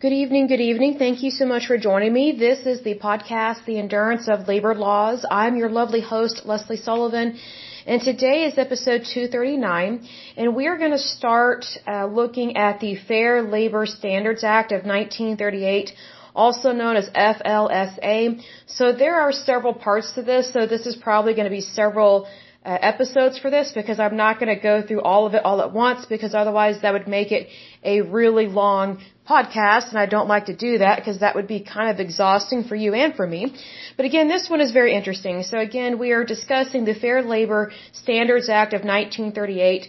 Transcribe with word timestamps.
Good 0.00 0.12
evening, 0.12 0.46
good 0.46 0.60
evening. 0.60 0.96
Thank 0.96 1.24
you 1.24 1.32
so 1.32 1.44
much 1.44 1.66
for 1.66 1.76
joining 1.76 2.12
me. 2.12 2.30
This 2.30 2.66
is 2.66 2.82
the 2.82 2.94
podcast, 2.94 3.64
The 3.64 3.80
Endurance 3.80 4.28
of 4.28 4.46
Labor 4.46 4.72
Laws. 4.72 5.26
I'm 5.28 5.56
your 5.56 5.68
lovely 5.68 6.00
host, 6.00 6.42
Lesley 6.44 6.76
Sullivan, 6.76 7.36
and 7.84 8.00
today 8.00 8.44
is 8.44 8.56
episode 8.58 9.02
239, 9.12 10.06
and 10.36 10.54
we 10.54 10.68
are 10.68 10.78
going 10.78 10.92
to 10.92 11.04
start 11.16 11.64
uh, 11.88 12.06
looking 12.06 12.56
at 12.56 12.78
the 12.78 12.94
Fair 12.94 13.42
Labor 13.42 13.86
Standards 13.86 14.44
Act 14.44 14.70
of 14.70 14.84
1938, 14.84 15.90
also 16.32 16.70
known 16.70 16.94
as 16.94 17.10
FLSA. 17.10 18.40
So 18.66 18.92
there 18.92 19.20
are 19.20 19.32
several 19.32 19.74
parts 19.74 20.12
to 20.12 20.22
this, 20.22 20.52
so 20.52 20.68
this 20.68 20.86
is 20.86 20.94
probably 20.94 21.34
going 21.34 21.50
to 21.52 21.56
be 21.60 21.60
several 21.60 22.28
uh, 22.64 22.76
episodes 22.82 23.38
for 23.38 23.50
this 23.50 23.72
because 23.72 23.98
I'm 24.00 24.16
not 24.16 24.40
going 24.40 24.54
to 24.54 24.60
go 24.60 24.82
through 24.86 25.02
all 25.02 25.26
of 25.26 25.34
it 25.34 25.44
all 25.44 25.60
at 25.62 25.72
once 25.72 26.06
because 26.06 26.34
otherwise 26.34 26.82
that 26.82 26.92
would 26.92 27.06
make 27.08 27.30
it 27.30 27.48
a 27.84 28.00
really 28.02 28.46
long 28.46 29.00
podcast 29.28 29.90
and 29.90 29.98
I 29.98 30.06
don't 30.06 30.28
like 30.28 30.46
to 30.46 30.56
do 30.56 30.78
that 30.78 30.96
because 30.96 31.20
that 31.20 31.34
would 31.36 31.46
be 31.46 31.60
kind 31.60 31.90
of 31.90 32.00
exhausting 32.00 32.64
for 32.64 32.74
you 32.74 32.94
and 32.94 33.14
for 33.14 33.26
me. 33.26 33.54
But 33.96 34.06
again, 34.06 34.28
this 34.28 34.50
one 34.50 34.60
is 34.60 34.72
very 34.72 34.94
interesting. 34.94 35.42
So 35.44 35.58
again, 35.58 35.98
we 35.98 36.12
are 36.12 36.24
discussing 36.24 36.84
the 36.84 36.94
Fair 36.94 37.22
Labor 37.22 37.72
Standards 37.92 38.48
Act 38.48 38.72
of 38.72 38.82
1938. 38.82 39.86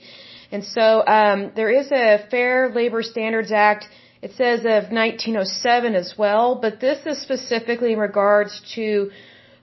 And 0.52 0.64
so 0.64 1.06
um, 1.06 1.52
there 1.56 1.72
is 1.72 1.92
a 1.92 2.26
Fair 2.30 2.70
Labor 2.70 3.02
Standards 3.04 3.52
Act. 3.52 3.86
It 4.22 4.32
says 4.34 4.60
of 4.60 4.92
1907 4.92 5.96
as 5.96 6.16
well, 6.18 6.56
but 6.62 6.80
this 6.80 7.06
is 7.06 7.22
specifically 7.22 7.94
in 7.94 8.00
regards 8.00 8.62
to 8.76 9.12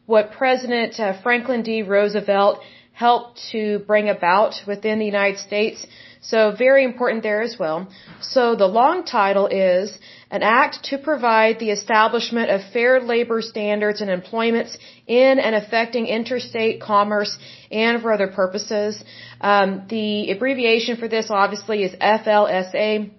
what 0.07 0.32
President 0.32 0.98
uh, 0.98 1.20
Franklin 1.23 1.62
D. 1.62 1.82
Roosevelt 1.82 2.60
helped 3.05 3.38
to 3.52 3.80
bring 3.91 4.09
about 4.09 4.55
within 4.66 4.98
the 4.98 5.04
United 5.14 5.38
States. 5.38 5.87
So 6.23 6.38
very 6.66 6.82
important 6.82 7.23
there 7.23 7.42
as 7.42 7.54
well. 7.62 7.78
So 8.20 8.56
the 8.56 8.70
long 8.80 9.04
title 9.04 9.48
is 9.48 9.88
an 10.30 10.42
act 10.42 10.74
to 10.91 10.96
provide 10.98 11.59
the 11.59 11.70
establishment 11.78 12.48
of 12.51 12.60
fair 12.76 12.95
labor 13.12 13.43
standards 13.43 14.01
and 14.01 14.10
employments 14.10 14.79
in 15.06 15.38
and 15.38 15.54
affecting 15.54 16.06
interstate 16.06 16.80
commerce 16.80 17.37
and 17.71 18.01
for 18.01 18.12
other 18.12 18.29
purposes. 18.29 19.04
Um, 19.43 19.82
the 19.88 20.30
abbreviation 20.30 20.96
for 20.96 21.06
this 21.06 21.26
obviously 21.30 21.84
is 21.88 21.93
FLSA. 22.01 23.10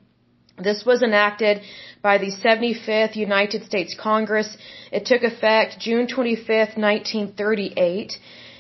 This 0.70 0.84
was 0.84 1.04
enacted 1.04 1.62
by 2.02 2.18
the 2.18 2.32
75th 2.46 3.16
United 3.16 3.64
States 3.66 3.96
Congress. 4.10 4.50
It 4.92 5.06
took 5.06 5.22
effect 5.22 5.80
June 5.80 6.08
25th, 6.08 6.76
1938. 6.90 8.18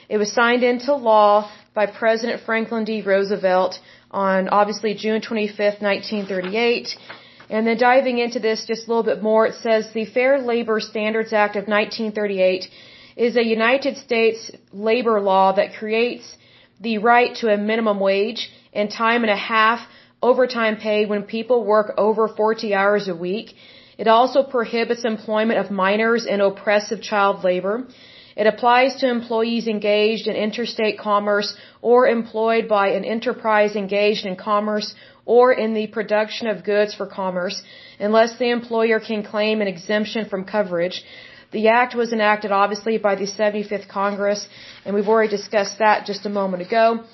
It 0.09 0.17
was 0.17 0.31
signed 0.31 0.63
into 0.63 0.93
law 0.95 1.51
by 1.73 1.85
President 1.85 2.41
Franklin 2.45 2.85
D. 2.85 3.01
Roosevelt 3.01 3.79
on 4.09 4.47
obviously 4.47 4.93
June 4.93 5.21
25th, 5.21 5.81
1938. 5.81 6.95
And 7.49 7.67
then 7.67 7.77
diving 7.77 8.17
into 8.19 8.39
this 8.39 8.65
just 8.65 8.85
a 8.85 8.87
little 8.89 9.03
bit 9.03 9.21
more, 9.21 9.47
it 9.47 9.55
says 9.55 9.91
the 9.91 10.05
Fair 10.05 10.39
Labor 10.39 10.79
Standards 10.79 11.33
Act 11.33 11.55
of 11.57 11.67
1938 11.67 12.69
is 13.17 13.35
a 13.35 13.43
United 13.43 13.97
States 13.97 14.49
labor 14.71 15.19
law 15.19 15.51
that 15.53 15.75
creates 15.75 16.35
the 16.79 16.99
right 16.99 17.35
to 17.35 17.53
a 17.53 17.57
minimum 17.57 17.99
wage 17.99 18.49
and 18.71 18.89
time 18.89 19.23
and 19.23 19.31
a 19.31 19.35
half 19.35 19.79
overtime 20.21 20.77
pay 20.77 21.05
when 21.05 21.23
people 21.23 21.65
work 21.65 21.93
over 21.97 22.27
40 22.29 22.73
hours 22.73 23.07
a 23.09 23.15
week. 23.15 23.55
It 23.97 24.07
also 24.07 24.43
prohibits 24.43 25.03
employment 25.03 25.59
of 25.59 25.69
minors 25.69 26.25
and 26.25 26.41
oppressive 26.41 27.01
child 27.01 27.43
labor. 27.43 27.87
It 28.41 28.45
applies 28.45 28.95
to 28.97 29.09
employees 29.09 29.67
engaged 29.67 30.27
in 30.27 30.35
interstate 30.47 30.97
commerce 30.99 31.49
or 31.81 32.07
employed 32.07 32.67
by 32.67 32.89
an 32.97 33.03
enterprise 33.03 33.75
engaged 33.75 34.25
in 34.27 34.35
commerce 34.35 34.93
or 35.25 35.45
in 35.63 35.73
the 35.73 35.87
production 35.87 36.45
of 36.47 36.63
goods 36.63 36.93
for 36.93 37.07
commerce, 37.07 37.57
unless 37.99 38.37
the 38.37 38.49
employer 38.57 38.99
can 38.99 39.23
claim 39.23 39.59
an 39.61 39.67
exemption 39.67 40.29
from 40.29 40.45
coverage. 40.45 41.03
The 41.51 41.69
act 41.69 41.95
was 41.95 42.13
enacted 42.13 42.51
obviously 42.51 42.97
by 42.99 43.15
the 43.15 43.25
75th 43.25 43.87
Congress, 43.87 44.47
and 44.85 44.93
we've 44.93 45.07
already 45.07 45.31
discussed 45.37 45.79
that 45.79 46.05
just 46.05 46.25
a 46.25 46.29
moment 46.41 46.61
ago. 46.67 47.05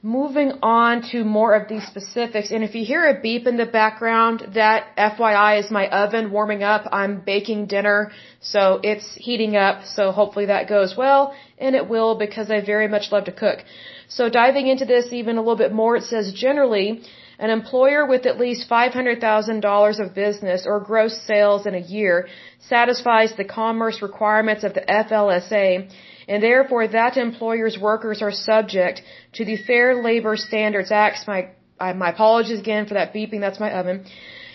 Moving 0.00 0.52
on 0.62 1.02
to 1.10 1.24
more 1.24 1.54
of 1.54 1.68
these 1.68 1.84
specifics, 1.84 2.52
and 2.52 2.62
if 2.62 2.76
you 2.76 2.84
hear 2.84 3.08
a 3.08 3.20
beep 3.20 3.48
in 3.48 3.56
the 3.56 3.66
background, 3.66 4.46
that 4.54 4.96
FYI 4.96 5.58
is 5.58 5.72
my 5.72 5.88
oven 5.88 6.30
warming 6.30 6.62
up. 6.62 6.86
I'm 6.92 7.20
baking 7.20 7.66
dinner, 7.66 8.12
so 8.40 8.78
it's 8.84 9.16
heating 9.16 9.56
up, 9.56 9.84
so 9.86 10.12
hopefully 10.12 10.46
that 10.46 10.68
goes 10.68 10.96
well, 10.96 11.34
and 11.58 11.74
it 11.74 11.88
will 11.88 12.16
because 12.16 12.48
I 12.48 12.60
very 12.60 12.86
much 12.86 13.10
love 13.10 13.24
to 13.24 13.32
cook. 13.32 13.64
So 14.06 14.28
diving 14.28 14.68
into 14.68 14.84
this 14.84 15.12
even 15.12 15.36
a 15.36 15.40
little 15.40 15.56
bit 15.56 15.72
more, 15.72 15.96
it 15.96 16.04
says 16.04 16.32
generally, 16.32 17.02
an 17.40 17.50
employer 17.50 18.06
with 18.06 18.24
at 18.24 18.38
least 18.38 18.70
$500,000 18.70 20.00
of 20.00 20.14
business 20.14 20.64
or 20.64 20.78
gross 20.78 21.20
sales 21.26 21.66
in 21.66 21.74
a 21.74 21.80
year 21.96 22.28
satisfies 22.68 23.34
the 23.36 23.44
commerce 23.44 24.00
requirements 24.00 24.62
of 24.62 24.74
the 24.74 24.80
FLSA 24.80 25.90
and 26.28 26.42
therefore 26.42 26.86
that 26.88 27.16
employer's 27.16 27.76
workers 27.78 28.20
are 28.22 28.32
subject 28.32 29.02
to 29.34 29.44
the 29.44 29.56
Fair 29.56 30.02
Labor 30.02 30.36
Standards 30.36 30.90
Act. 30.90 31.26
My, 31.26 31.40
my 31.80 32.10
apologies 32.10 32.60
again 32.60 32.86
for 32.86 32.94
that 32.94 33.14
beeping, 33.14 33.40
that's 33.40 33.58
my 33.58 33.72
oven. 33.72 34.04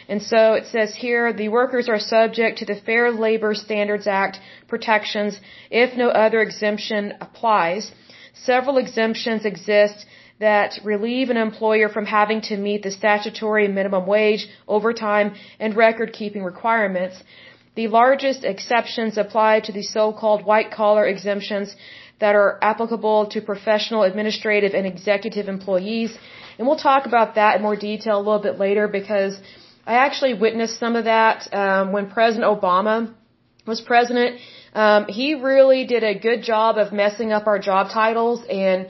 And 0.07 0.21
so 0.21 0.53
it 0.53 0.65
says 0.67 0.93
here, 0.93 1.33
the 1.33 1.49
workers 1.49 1.87
are 1.89 1.99
subject 1.99 2.59
to 2.59 2.65
the 2.65 2.75
Fair 2.75 3.11
Labor 3.11 3.53
Standards 3.55 4.07
Act 4.07 4.39
protections 4.67 5.39
if 5.71 5.97
no 5.97 6.09
other 6.09 6.41
exemption 6.41 7.13
applies. 7.21 7.91
Several 8.33 8.77
exemptions 8.77 9.45
exist 9.45 10.05
that 10.39 10.77
relieve 10.83 11.29
an 11.29 11.37
employer 11.37 11.87
from 11.87 12.05
having 12.05 12.41
to 12.41 12.57
meet 12.57 12.83
the 12.83 12.91
statutory 12.91 13.67
minimum 13.67 14.05
wage, 14.05 14.47
overtime, 14.67 15.35
and 15.59 15.75
record 15.75 16.11
keeping 16.11 16.43
requirements. 16.43 17.15
The 17.75 17.87
largest 17.87 18.43
exceptions 18.43 19.17
apply 19.17 19.61
to 19.61 19.71
the 19.71 19.83
so-called 19.83 20.45
white-collar 20.45 21.05
exemptions 21.05 21.75
that 22.19 22.35
are 22.35 22.59
applicable 22.61 23.27
to 23.33 23.41
professional, 23.41 24.03
administrative, 24.03 24.73
and 24.73 24.85
executive 24.85 25.47
employees. 25.47 26.15
And 26.57 26.67
we'll 26.67 26.83
talk 26.89 27.05
about 27.05 27.35
that 27.35 27.55
in 27.57 27.61
more 27.61 27.75
detail 27.75 28.17
a 28.17 28.23
little 28.27 28.43
bit 28.49 28.59
later 28.59 28.87
because 28.87 29.33
I 29.85 29.95
actually 30.05 30.33
witnessed 30.45 30.79
some 30.79 30.95
of 30.95 31.05
that 31.05 31.51
um, 31.53 31.91
when 31.91 32.09
President 32.09 32.45
Obama 32.55 33.13
was 33.65 33.81
president. 33.81 34.39
Um, 34.73 35.05
he 35.07 35.33
really 35.35 35.85
did 35.85 36.03
a 36.03 36.15
good 36.27 36.43
job 36.43 36.77
of 36.77 36.93
messing 36.93 37.31
up 37.31 37.47
our 37.47 37.59
job 37.59 37.89
titles 37.91 38.43
and 38.49 38.87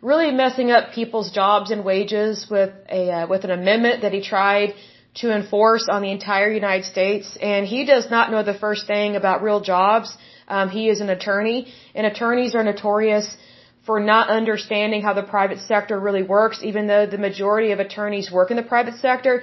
really 0.00 0.30
messing 0.30 0.70
up 0.70 0.92
people's 0.92 1.30
jobs 1.30 1.70
and 1.70 1.84
wages 1.84 2.46
with 2.50 2.72
a 2.88 3.10
uh, 3.10 3.26
with 3.26 3.44
an 3.44 3.50
amendment 3.50 4.02
that 4.02 4.12
he 4.12 4.22
tried 4.22 4.74
to 5.20 5.34
enforce 5.34 5.86
on 5.88 6.02
the 6.02 6.10
entire 6.10 6.50
United 6.50 6.86
States. 6.86 7.36
And 7.40 7.66
he 7.66 7.84
does 7.84 8.10
not 8.10 8.30
know 8.30 8.42
the 8.42 8.58
first 8.66 8.86
thing 8.86 9.16
about 9.16 9.42
real 9.42 9.60
jobs. 9.60 10.16
Um, 10.46 10.68
he 10.70 10.88
is 10.88 11.00
an 11.00 11.10
attorney, 11.10 11.72
and 11.94 12.06
attorneys 12.06 12.54
are 12.54 12.64
notorious 12.64 13.36
for 13.84 14.00
not 14.00 14.28
understanding 14.28 15.00
how 15.02 15.14
the 15.14 15.22
private 15.22 15.60
sector 15.60 15.98
really 15.98 16.22
works, 16.22 16.58
even 16.62 16.86
though 16.86 17.06
the 17.06 17.18
majority 17.18 17.70
of 17.72 17.80
attorneys 17.80 18.30
work 18.30 18.50
in 18.50 18.56
the 18.56 18.68
private 18.74 18.96
sector. 19.06 19.42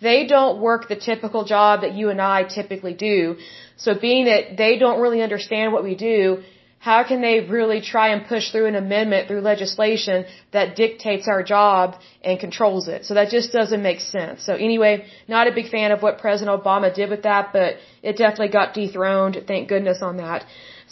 They 0.00 0.26
don't 0.26 0.60
work 0.60 0.88
the 0.88 0.96
typical 0.96 1.44
job 1.44 1.80
that 1.80 1.94
you 1.94 2.10
and 2.10 2.20
I 2.20 2.42
typically 2.44 2.92
do. 2.92 3.36
So 3.76 3.98
being 3.98 4.26
that 4.26 4.56
they 4.58 4.78
don't 4.78 5.00
really 5.00 5.22
understand 5.22 5.72
what 5.72 5.82
we 5.82 5.94
do, 5.94 6.42
how 6.86 7.00
can 7.10 7.20
they 7.26 7.36
really 7.56 7.80
try 7.92 8.06
and 8.14 8.20
push 8.32 8.44
through 8.52 8.66
an 8.72 8.76
amendment 8.84 9.22
through 9.26 9.40
legislation 9.52 10.18
that 10.56 10.66
dictates 10.82 11.26
our 11.34 11.42
job 11.54 11.84
and 12.28 12.34
controls 12.44 12.84
it? 12.94 13.00
So 13.06 13.14
that 13.18 13.28
just 13.36 13.48
doesn't 13.58 13.82
make 13.90 14.00
sense. 14.16 14.44
So 14.48 14.52
anyway, 14.68 14.92
not 15.34 15.48
a 15.50 15.56
big 15.58 15.68
fan 15.76 15.90
of 15.94 16.00
what 16.04 16.20
President 16.24 16.52
Obama 16.56 16.88
did 16.98 17.08
with 17.14 17.24
that, 17.30 17.44
but 17.56 17.70
it 18.08 18.14
definitely 18.22 18.52
got 18.58 18.74
dethroned. 18.78 19.36
Thank 19.48 19.68
goodness 19.72 20.00
on 20.10 20.14
that. 20.24 20.44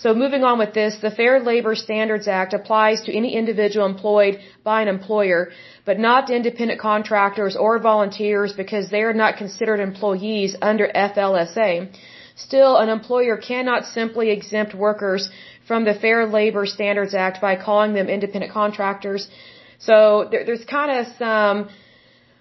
So 0.03 0.15
moving 0.22 0.43
on 0.50 0.59
with 0.62 0.72
this, 0.78 0.97
the 1.06 1.12
Fair 1.19 1.34
Labor 1.50 1.77
Standards 1.77 2.26
Act 2.41 2.55
applies 2.61 3.03
to 3.03 3.16
any 3.21 3.31
individual 3.43 3.87
employed 3.87 4.41
by 4.71 4.78
an 4.82 4.88
employer, 4.97 5.43
but 5.84 6.00
not 6.09 6.26
to 6.26 6.34
independent 6.41 6.81
contractors 6.81 7.55
or 7.65 7.78
volunteers 7.78 8.53
because 8.62 8.91
they 8.91 9.03
are 9.09 9.19
not 9.22 9.37
considered 9.43 9.78
employees 9.78 10.56
under 10.70 10.88
FLSA. 11.11 11.73
Still, 12.37 12.79
an 12.79 12.88
employer 12.88 13.37
cannot 13.37 13.87
simply 13.87 14.31
exempt 14.31 14.75
workers 14.75 15.31
from 15.66 15.84
the 15.84 15.94
Fair 15.94 16.26
Labor 16.26 16.66
Standards 16.66 17.14
Act 17.14 17.40
by 17.40 17.56
calling 17.56 17.94
them 17.94 18.08
independent 18.08 18.52
contractors. 18.52 19.28
So 19.78 20.28
there, 20.31 20.44
there's 20.44 20.64
kind 20.64 20.90
of 20.99 21.06
some, 21.19 21.69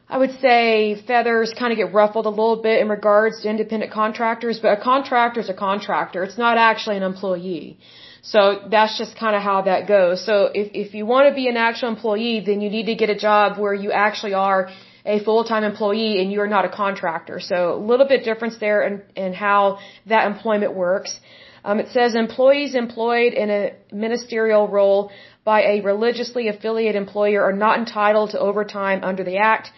I 0.09 0.17
would 0.17 0.39
say, 0.39 1.01
feathers 1.07 1.53
kind 1.57 1.71
of 1.71 1.77
get 1.77 1.93
ruffled 1.93 2.25
a 2.25 2.29
little 2.29 2.61
bit 2.61 2.81
in 2.81 2.89
regards 2.89 3.41
to 3.41 3.49
independent 3.49 3.91
contractors, 3.91 4.59
but 4.59 4.77
a 4.79 4.81
contractor 4.81 5.39
is 5.39 5.49
a 5.49 5.53
contractor. 5.53 6.23
It's 6.23 6.37
not 6.37 6.57
actually 6.57 6.97
an 6.97 7.03
employee. 7.03 7.77
So 8.21 8.61
that's 8.71 8.97
just 8.97 9.17
kind 9.17 9.35
of 9.35 9.41
how 9.41 9.63
that 9.63 9.87
goes. 9.87 10.25
So 10.25 10.49
if, 10.53 10.71
if 10.73 10.93
you 10.93 11.05
want 11.05 11.27
to 11.27 11.35
be 11.35 11.47
an 11.49 11.57
actual 11.57 11.89
employee, 11.89 12.41
then 12.45 12.61
you 12.61 12.69
need 12.69 12.85
to 12.85 12.95
get 12.95 13.09
a 13.09 13.15
job 13.15 13.59
where 13.59 13.73
you 13.73 13.91
actually 13.91 14.33
are 14.33 14.69
a 15.05 15.21
full-time 15.23 15.65
employee 15.65 16.21
and 16.21 16.31
you're 16.31 16.47
not 16.47 16.63
a 16.63 16.69
contractor. 16.69 17.41
So 17.41 17.75
a 17.75 17.81
little 17.91 18.07
bit 18.07 18.23
difference 18.23 18.57
there 18.57 18.81
in, 18.83 19.01
in 19.15 19.33
how 19.33 19.79
that 20.05 20.27
employment 20.27 20.73
works. 20.73 21.19
Um, 21.65 21.80
it 21.80 21.89
says 21.89 22.15
employees 22.15 22.75
employed 22.75 23.33
in 23.33 23.50
a 23.50 23.74
ministerial 23.92 24.68
role 24.68 25.12
by 25.44 25.62
a 25.63 25.81
religiously 25.81 26.48
affiliated 26.48 26.95
employer 26.95 27.44
are 27.44 27.54
not 27.54 27.80
entitled 27.80 28.31
to 28.31 28.39
overtime 28.39 29.04
under 29.04 29.24
the 29.24 29.38
Act. 29.38 29.71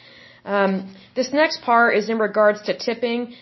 Um, 0.46 0.96
this 1.16 1.32
next 1.34 1.62
part 1.62 1.98
is 1.98 2.10
in 2.10 2.20
regards 2.20 2.62
to 2.64 2.78
tipping. 2.78 3.36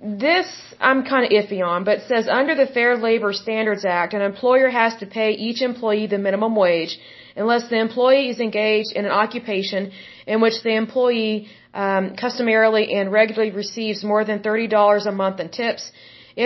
this 0.00 0.48
I'm 0.80 1.04
kind 1.04 1.24
of 1.26 1.30
iffy 1.38 1.60
on, 1.66 1.84
but 1.84 1.98
it 1.98 2.04
says 2.08 2.28
under 2.28 2.54
the 2.54 2.66
Fair 2.66 2.96
Labor 2.96 3.32
Standards 3.32 3.84
Act, 3.84 4.14
an 4.14 4.22
employer 4.22 4.68
has 4.70 4.94
to 4.96 5.06
pay 5.06 5.30
each 5.32 5.60
employee 5.60 6.06
the 6.06 6.18
minimum 6.18 6.54
wage 6.54 6.98
unless 7.36 7.68
the 7.68 7.78
employee 7.78 8.28
is 8.30 8.40
engaged 8.40 8.92
in 8.94 9.04
an 9.04 9.12
occupation 9.12 9.92
in 10.26 10.40
which 10.40 10.62
the 10.62 10.74
employee 10.74 11.48
um, 11.74 12.16
customarily 12.16 12.94
and 12.94 13.12
regularly 13.12 13.50
receives 13.50 14.02
more 14.02 14.24
than 14.24 14.38
$30 14.40 15.06
a 15.06 15.12
month 15.12 15.40
in 15.40 15.48
tips. 15.48 15.90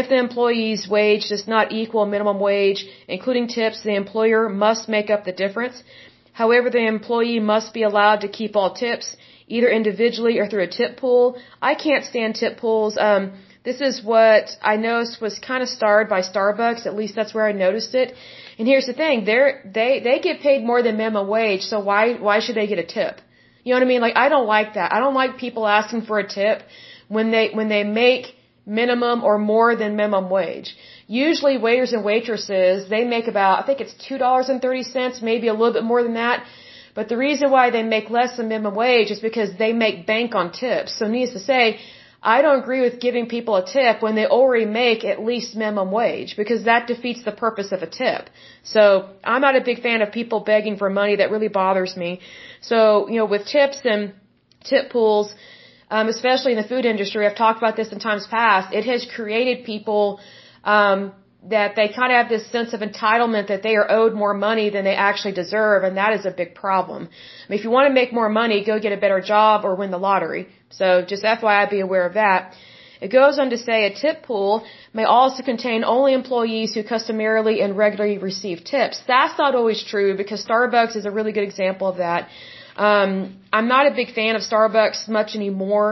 If 0.00 0.08
the 0.08 0.18
employee's 0.26 0.82
wage 0.96 1.24
does 1.32 1.46
not 1.54 1.72
equal 1.80 2.06
minimum 2.06 2.38
wage, 2.40 2.80
including 3.16 3.46
tips, 3.48 3.82
the 3.82 3.94
employer 4.02 4.42
must 4.48 4.88
make 4.96 5.10
up 5.14 5.24
the 5.24 5.36
difference. 5.44 5.82
However, 6.40 6.70
the 6.70 6.86
employee 6.94 7.40
must 7.54 7.74
be 7.78 7.82
allowed 7.88 8.20
to 8.22 8.28
keep 8.38 8.56
all 8.56 8.72
tips 8.84 9.16
either 9.56 9.68
individually 9.80 10.38
or 10.40 10.46
through 10.48 10.64
a 10.68 10.74
tip 10.80 10.92
pool. 11.02 11.24
I 11.70 11.74
can't 11.74 12.04
stand 12.10 12.36
tip 12.36 12.56
pools. 12.62 12.96
Um, 13.08 13.32
this 13.68 13.80
is 13.88 14.02
what 14.12 14.56
I 14.72 14.74
noticed 14.88 15.20
was 15.26 15.38
kind 15.50 15.62
of 15.62 15.68
starred 15.68 16.08
by 16.14 16.20
Starbucks. 16.22 16.86
At 16.86 16.96
least 17.00 17.14
that's 17.14 17.34
where 17.34 17.46
I 17.46 17.52
noticed 17.52 17.94
it. 17.94 18.14
And 18.58 18.66
here's 18.66 18.88
the 18.90 18.98
thing: 19.02 19.24
they 19.30 19.40
they 19.78 19.90
they 20.06 20.18
get 20.28 20.40
paid 20.48 20.64
more 20.70 20.82
than 20.86 20.96
minimum 21.02 21.28
wage, 21.38 21.64
so 21.72 21.80
why 21.90 22.02
why 22.28 22.36
should 22.40 22.56
they 22.60 22.68
get 22.72 22.78
a 22.86 22.88
tip? 22.98 23.20
You 23.62 23.70
know 23.70 23.80
what 23.80 23.88
I 23.88 23.90
mean? 23.92 24.00
Like 24.06 24.16
I 24.24 24.28
don't 24.34 24.50
like 24.58 24.74
that. 24.78 24.92
I 24.94 25.00
don't 25.04 25.18
like 25.22 25.36
people 25.46 25.66
asking 25.80 26.02
for 26.10 26.18
a 26.18 26.26
tip 26.40 26.62
when 27.08 27.30
they 27.34 27.50
when 27.58 27.68
they 27.68 27.84
make 27.84 28.24
minimum 28.64 29.24
or 29.24 29.38
more 29.38 29.74
than 29.76 29.96
minimum 29.96 30.30
wage. 30.30 30.76
Usually 31.06 31.58
waiters 31.58 31.92
and 31.92 32.04
waitresses, 32.04 32.88
they 32.88 33.04
make 33.04 33.26
about 33.28 33.62
I 33.62 33.66
think 33.66 33.80
it's 33.80 33.94
$2.30, 34.08 35.22
maybe 35.22 35.48
a 35.48 35.54
little 35.54 35.72
bit 35.72 35.84
more 35.84 36.02
than 36.02 36.14
that. 36.14 36.44
But 36.94 37.08
the 37.08 37.16
reason 37.16 37.50
why 37.50 37.70
they 37.70 37.82
make 37.82 38.10
less 38.10 38.36
than 38.36 38.48
minimum 38.48 38.74
wage 38.74 39.10
is 39.10 39.20
because 39.20 39.50
they 39.58 39.72
make 39.72 40.06
bank 40.06 40.34
on 40.34 40.52
tips. 40.52 40.98
So 40.98 41.08
needless 41.08 41.32
to 41.32 41.40
say, 41.40 41.80
I 42.22 42.40
don't 42.42 42.60
agree 42.60 42.82
with 42.82 43.00
giving 43.00 43.26
people 43.28 43.56
a 43.56 43.64
tip 43.64 44.00
when 44.00 44.14
they 44.14 44.26
already 44.26 44.66
make 44.66 45.04
at 45.04 45.24
least 45.24 45.56
minimum 45.56 45.90
wage 45.90 46.36
because 46.36 46.64
that 46.64 46.86
defeats 46.86 47.24
the 47.24 47.32
purpose 47.32 47.72
of 47.72 47.82
a 47.82 47.88
tip. 47.88 48.30
So 48.62 49.10
I'm 49.24 49.40
not 49.40 49.56
a 49.56 49.60
big 49.60 49.82
fan 49.82 50.02
of 50.02 50.12
people 50.12 50.40
begging 50.40 50.76
for 50.76 50.88
money. 50.88 51.16
That 51.16 51.32
really 51.32 51.48
bothers 51.48 51.96
me. 51.96 52.20
So, 52.60 53.08
you 53.08 53.16
know, 53.16 53.24
with 53.24 53.46
tips 53.46 53.80
and 53.84 54.14
tip 54.62 54.90
pools, 54.90 55.34
um, 55.94 56.08
especially 56.16 56.52
in 56.54 56.60
the 56.62 56.68
food 56.72 56.84
industry, 56.92 57.26
I've 57.26 57.40
talked 57.44 57.58
about 57.64 57.76
this 57.80 57.90
in 57.94 57.98
times 58.08 58.26
past, 58.38 58.72
it 58.78 58.84
has 58.92 59.06
created 59.16 59.56
people, 59.72 60.20
um, 60.64 61.12
that 61.50 61.70
they 61.78 61.88
kind 61.98 62.10
of 62.12 62.16
have 62.20 62.28
this 62.34 62.44
sense 62.56 62.72
of 62.76 62.80
entitlement 62.80 63.48
that 63.48 63.62
they 63.66 63.74
are 63.80 63.88
owed 63.98 64.14
more 64.14 64.32
money 64.32 64.70
than 64.74 64.84
they 64.84 64.94
actually 64.94 65.34
deserve, 65.42 65.82
and 65.86 65.96
that 66.02 66.12
is 66.18 66.24
a 66.24 66.30
big 66.42 66.54
problem. 66.54 67.00
I 67.02 67.46
mean, 67.48 67.58
if 67.58 67.64
you 67.64 67.70
want 67.70 67.88
to 67.90 67.94
make 68.00 68.12
more 68.20 68.30
money, 68.42 68.64
go 68.64 68.78
get 68.86 68.92
a 68.98 69.00
better 69.04 69.20
job 69.20 69.64
or 69.66 69.74
win 69.74 69.90
the 69.90 70.02
lottery. 70.08 70.46
So 70.70 70.86
just 71.12 71.24
FYI, 71.24 71.68
be 71.68 71.80
aware 71.80 72.06
of 72.06 72.14
that. 72.14 72.54
It 73.04 73.10
goes 73.20 73.40
on 73.40 73.50
to 73.50 73.58
say 73.58 73.78
a 73.86 73.92
tip 74.04 74.22
pool 74.22 74.64
may 74.94 75.04
also 75.16 75.42
contain 75.42 75.82
only 75.82 76.12
employees 76.14 76.72
who 76.74 76.84
customarily 76.84 77.60
and 77.60 77.76
regularly 77.76 78.18
receive 78.18 78.58
tips. 78.64 79.02
That's 79.08 79.36
not 79.36 79.56
always 79.56 79.82
true 79.92 80.16
because 80.16 80.46
Starbucks 80.46 80.94
is 81.00 81.04
a 81.04 81.10
really 81.10 81.32
good 81.32 81.48
example 81.50 81.88
of 81.88 81.96
that. 81.96 82.28
Um, 82.84 83.10
I'm 83.56 83.68
not 83.74 83.84
a 83.90 83.94
big 84.00 84.10
fan 84.18 84.34
of 84.38 84.42
Starbucks 84.50 85.00
much 85.18 85.30
anymore. 85.40 85.88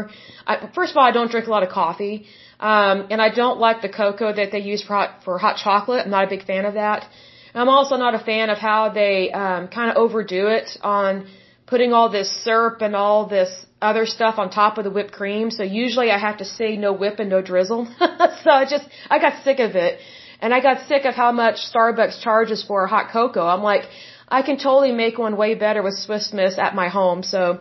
I, 0.46 0.52
first 0.78 0.90
of 0.92 0.96
all, 0.96 1.06
I 1.10 1.14
don't 1.19 1.31
drink 1.34 1.46
a 1.50 1.52
lot 1.56 1.62
of 1.66 1.70
coffee. 1.81 2.16
Um, 2.58 2.96
and 3.12 3.19
I 3.26 3.31
don't 3.40 3.58
like 3.66 3.78
the 3.87 3.92
cocoa 4.00 4.32
that 4.38 4.48
they 4.52 4.62
use 4.72 4.82
for 4.87 4.94
hot, 4.94 5.10
for 5.25 5.38
hot 5.44 5.56
chocolate. 5.64 6.00
I'm 6.04 6.10
not 6.19 6.25
a 6.28 6.31
big 6.37 6.44
fan 6.50 6.64
of 6.70 6.75
that. 6.75 7.08
I'm 7.54 7.69
also 7.69 7.96
not 7.96 8.14
a 8.14 8.22
fan 8.31 8.50
of 8.54 8.58
how 8.58 8.90
they 9.00 9.31
um, 9.32 9.69
kind 9.69 9.88
of 9.90 9.96
overdo 9.96 10.42
it 10.58 10.69
on 10.82 11.26
putting 11.66 11.92
all 11.92 12.08
this 12.19 12.28
syrup 12.44 12.82
and 12.87 12.94
all 12.94 13.26
this 13.26 13.50
other 13.81 14.04
stuff 14.04 14.38
on 14.38 14.50
top 14.50 14.78
of 14.78 14.84
the 14.84 14.90
whipped 14.90 15.12
cream. 15.12 15.50
So 15.50 15.62
usually 15.62 16.10
I 16.10 16.19
have 16.19 16.38
to 16.38 16.44
say 16.44 16.76
no 16.76 16.93
whip 16.93 17.19
and 17.19 17.31
no 17.31 17.40
drizzle. 17.40 17.82
so 18.44 18.50
I 18.60 18.66
just 18.75 18.86
I 19.08 19.19
got 19.19 19.43
sick 19.44 19.58
of 19.60 19.75
it, 19.86 20.00
and 20.40 20.52
I 20.52 20.60
got 20.60 20.86
sick 20.88 21.04
of 21.04 21.14
how 21.14 21.32
much 21.32 21.56
Starbucks 21.72 22.20
charges 22.26 22.62
for 22.69 22.86
hot 22.86 23.10
cocoa. 23.12 23.46
I'm 23.46 23.62
like, 23.62 23.84
I 24.31 24.43
can 24.43 24.56
totally 24.56 24.93
make 24.93 25.19
one 25.19 25.37
way 25.37 25.55
better 25.55 25.82
with 25.82 25.94
Swiss 25.94 26.32
Miss 26.32 26.59
at 26.59 26.75
my 26.75 26.88
home. 26.88 27.23
So 27.23 27.61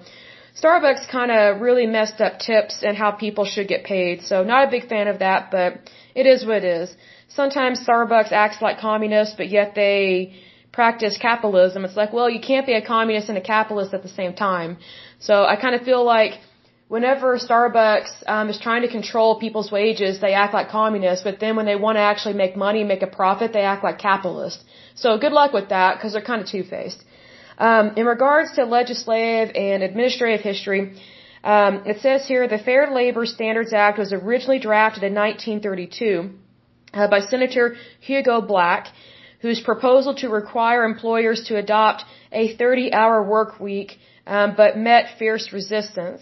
Starbucks 0.62 1.08
kind 1.10 1.32
of 1.32 1.62
really 1.62 1.88
messed 1.88 2.20
up 2.22 2.40
tips 2.40 2.84
and 2.84 2.98
how 2.98 3.12
people 3.12 3.46
should 3.46 3.68
get 3.68 3.84
paid. 3.84 4.22
So 4.24 4.44
not 4.44 4.68
a 4.68 4.72
big 4.72 4.88
fan 4.88 5.08
of 5.08 5.20
that, 5.20 5.52
but 5.52 5.90
it 6.16 6.26
is 6.26 6.46
what 6.46 6.58
it 6.58 6.66
is. 6.82 6.96
Sometimes 7.28 7.80
Starbucks 7.86 8.32
acts 8.32 8.62
like 8.62 8.80
communists, 8.80 9.36
but 9.36 9.50
yet 9.50 9.74
they 9.76 10.34
practice 10.72 11.18
capitalism. 11.18 11.86
It's 11.86 11.96
like, 11.96 12.12
well, 12.14 12.30
you 12.30 12.40
can't 12.40 12.66
be 12.66 12.74
a 12.74 12.86
communist 12.86 13.30
and 13.30 13.38
a 13.38 13.42
capitalist 13.56 13.94
at 13.94 14.04
the 14.04 14.10
same 14.20 14.34
time. 14.34 14.78
So 15.20 15.46
I 15.46 15.56
kind 15.56 15.76
of 15.76 15.82
feel 15.82 16.04
like 16.04 16.34
whenever 16.90 17.38
Starbucks 17.38 18.12
um, 18.28 18.50
is 18.50 18.60
trying 18.68 18.82
to 18.82 18.92
control 18.98 19.40
people's 19.46 19.72
wages, 19.72 20.20
they 20.20 20.34
act 20.34 20.54
like 20.54 20.70
communists, 20.70 21.24
but 21.24 21.40
then 21.40 21.56
when 21.56 21.68
they 21.72 21.78
want 21.86 21.96
to 21.98 22.06
actually 22.12 22.34
make 22.44 22.58
money, 22.68 22.84
make 22.84 23.04
a 23.10 23.12
profit, 23.20 23.54
they 23.54 23.66
act 23.74 23.84
like 23.84 24.00
capitalists. 24.00 24.64
So 24.96 25.18
good 25.18 25.32
luck 25.40 25.54
with 25.54 25.70
that 25.70 25.92
because 25.96 26.14
they're 26.14 26.30
kind 26.34 26.42
of 26.42 26.48
two-faced. 26.48 27.02
Um, 27.60 27.94
in 27.96 28.06
regards 28.06 28.54
to 28.56 28.66
legislative 28.66 29.56
and 29.56 29.84
administrative 29.84 30.42
history, 30.42 30.82
um, 31.44 31.84
it 31.86 32.02
says 32.02 32.28
here 32.28 32.48
the 32.48 32.58
Fair 32.58 32.92
Labor 32.92 33.26
Standards 33.26 33.72
Act 33.72 34.00
was 34.00 34.12
originally 34.12 34.60
drafted 34.60 35.04
in 35.04 35.14
1932 35.14 36.32
uh, 36.94 37.08
by 37.08 37.20
Senator 37.20 37.76
Hugo 38.00 38.42
Black, 38.42 38.88
whose 39.42 39.62
proposal 39.62 40.16
to 40.16 40.30
require 40.30 40.84
employers 40.84 41.44
to 41.50 41.58
adopt 41.58 42.04
a 42.32 42.56
30-hour 42.58 43.24
work 43.24 43.60
week, 43.60 44.00
um, 44.26 44.54
but 44.58 44.78
met 44.78 45.18
fierce 45.20 45.54
resistance. 45.54 46.22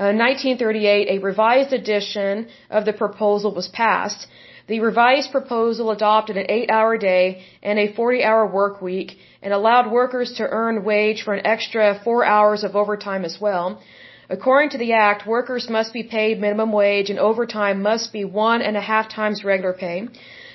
Uh, 0.00 0.16
1938, 0.16 1.08
a 1.10 1.18
revised 1.18 1.74
edition 1.74 2.48
of 2.70 2.86
the 2.86 2.92
proposal 3.00 3.52
was 3.54 3.68
passed. 3.68 4.26
The 4.66 4.80
revised 4.80 5.30
proposal 5.30 5.90
adopted 5.90 6.38
an 6.38 6.46
eight-hour 6.48 6.96
day 6.96 7.44
and 7.62 7.78
a 7.78 7.92
40-hour 7.92 8.46
work 8.46 8.80
week 8.80 9.18
and 9.42 9.52
allowed 9.52 9.92
workers 9.92 10.32
to 10.38 10.48
earn 10.48 10.84
wage 10.84 11.20
for 11.22 11.34
an 11.34 11.46
extra 11.46 12.00
four 12.02 12.24
hours 12.24 12.64
of 12.64 12.76
overtime 12.76 13.26
as 13.26 13.36
well. 13.38 13.82
According 14.30 14.70
to 14.70 14.78
the 14.78 14.94
Act, 14.94 15.26
workers 15.26 15.68
must 15.68 15.92
be 15.92 16.02
paid 16.02 16.40
minimum 16.40 16.72
wage 16.72 17.10
and 17.10 17.18
overtime 17.18 17.82
must 17.82 18.10
be 18.10 18.24
one 18.24 18.62
and 18.62 18.78
a 18.78 18.86
half 18.92 19.10
times 19.10 19.44
regular 19.44 19.74
pay. 19.74 20.08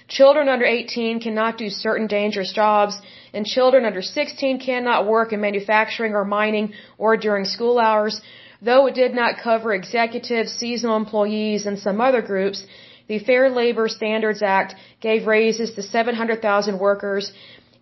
Children 0.07 0.50
under 0.50 0.65
18 0.65 1.19
cannot 1.19 1.59
do 1.59 1.69
certain 1.69 2.07
dangerous 2.07 2.51
jobs, 2.51 3.00
and 3.33 3.45
children 3.45 3.86
under 3.86 4.01
16 4.01 4.59
cannot 4.59 5.06
work 5.07 5.33
in 5.33 5.41
manufacturing 5.41 6.13
or 6.13 6.25
mining 6.25 6.74
or 6.98 7.15
during 7.15 7.45
school 7.45 7.77
hours. 7.77 8.21
Though 8.62 8.88
it 8.88 8.96
did 8.96 9.13
not 9.13 9.38
cover 9.38 9.74
executives, 9.74 10.52
seasonal 10.54 10.98
employees, 10.98 11.66
and 11.66 11.78
some 11.78 12.02
other 12.02 12.22
groups, 12.22 12.66
the 13.08 13.20
Fair 13.20 13.50
Labor 13.50 13.88
Standards 13.88 14.41
Act 14.41 14.75
gave 15.01 15.27
raises 15.27 15.74
to 15.75 15.82
700,000 15.82 16.79
workers 16.79 17.32